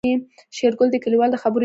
[0.57, 1.59] شېرګل د کليوال د خبرو ياد وکړ.